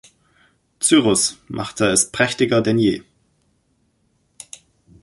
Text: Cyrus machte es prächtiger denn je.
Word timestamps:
Cyrus 0.79 1.37
machte 1.47 1.85
es 1.91 2.11
prächtiger 2.11 2.61
denn 2.63 2.79
je. 2.79 3.03